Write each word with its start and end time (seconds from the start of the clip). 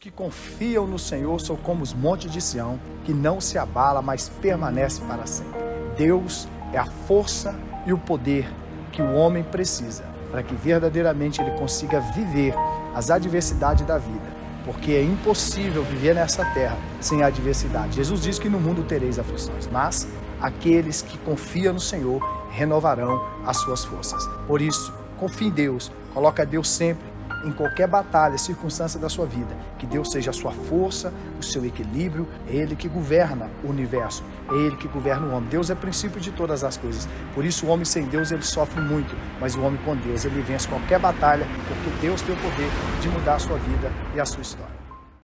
que 0.00 0.10
confiam 0.10 0.86
no 0.86 0.98
Senhor 0.98 1.38
são 1.42 1.56
como 1.56 1.82
os 1.82 1.92
montes 1.92 2.32
de 2.32 2.40
Sião, 2.40 2.80
que 3.04 3.12
não 3.12 3.38
se 3.38 3.58
abala, 3.58 4.00
mas 4.00 4.30
permanece 4.30 5.02
para 5.02 5.26
sempre. 5.26 5.60
Deus 5.94 6.48
é 6.72 6.78
a 6.78 6.86
força 6.86 7.54
e 7.84 7.92
o 7.92 7.98
poder 7.98 8.50
que 8.92 9.02
o 9.02 9.12
homem 9.12 9.42
precisa 9.42 10.02
para 10.30 10.42
que 10.42 10.54
verdadeiramente 10.54 11.42
ele 11.42 11.50
consiga 11.50 12.00
viver 12.00 12.54
as 12.94 13.10
adversidades 13.10 13.84
da 13.86 13.98
vida, 13.98 14.24
porque 14.64 14.92
é 14.92 15.02
impossível 15.02 15.84
viver 15.84 16.14
nessa 16.14 16.46
terra 16.46 16.78
sem 16.98 17.22
adversidade. 17.22 17.96
Jesus 17.96 18.22
diz 18.22 18.38
que 18.38 18.48
no 18.48 18.58
mundo 18.58 18.82
tereis 18.82 19.18
aflições, 19.18 19.68
mas 19.70 20.08
aqueles 20.40 21.02
que 21.02 21.18
confiam 21.18 21.74
no 21.74 21.80
Senhor 21.80 22.22
renovarão 22.50 23.22
as 23.44 23.58
suas 23.58 23.84
forças. 23.84 24.26
Por 24.46 24.62
isso, 24.62 24.94
confie 25.18 25.48
em 25.48 25.50
Deus, 25.50 25.92
coloca 26.14 26.46
Deus 26.46 26.70
sempre 26.70 27.09
em 27.44 27.52
qualquer 27.52 27.86
batalha, 27.86 28.36
circunstância 28.38 28.98
da 28.98 29.08
sua 29.08 29.26
vida. 29.26 29.54
Que 29.78 29.86
Deus 29.86 30.10
seja 30.10 30.30
a 30.30 30.32
sua 30.32 30.52
força, 30.52 31.12
o 31.38 31.42
seu 31.42 31.64
equilíbrio. 31.64 32.28
É 32.48 32.54
Ele 32.54 32.76
que 32.76 32.88
governa 32.88 33.48
o 33.64 33.68
universo, 33.68 34.24
é 34.50 34.54
Ele 34.54 34.76
que 34.76 34.88
governa 34.88 35.26
o 35.26 35.32
homem. 35.32 35.48
Deus 35.48 35.70
é 35.70 35.74
princípio 35.74 36.20
de 36.20 36.30
todas 36.30 36.64
as 36.64 36.76
coisas. 36.76 37.08
Por 37.34 37.44
isso, 37.44 37.66
o 37.66 37.68
homem 37.68 37.84
sem 37.84 38.04
Deus 38.04 38.30
ele 38.30 38.42
sofre 38.42 38.80
muito, 38.80 39.14
mas 39.40 39.54
o 39.54 39.62
homem 39.62 39.80
com 39.84 39.96
Deus 39.96 40.24
ele 40.24 40.42
vence 40.42 40.68
qualquer 40.68 40.98
batalha, 40.98 41.46
porque 41.68 42.00
Deus 42.00 42.22
tem 42.22 42.34
o 42.34 42.38
poder 42.38 42.70
de 43.00 43.08
mudar 43.08 43.34
a 43.34 43.38
sua 43.38 43.56
vida 43.56 43.90
e 44.14 44.20
a 44.20 44.24
sua 44.24 44.42
história. 44.42 44.89